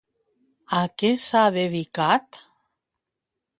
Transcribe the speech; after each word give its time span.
A 0.77 0.79
què 1.01 1.11
s'ha 1.25 1.43
dedicat? 1.59 2.43